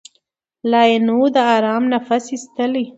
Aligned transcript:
لا 0.71 0.81
یې 0.91 0.97
نه 1.07 1.13
وو 1.17 1.27
د 1.35 1.37
آرام 1.55 1.83
نفس 1.93 2.23
ایستلی 2.33 2.85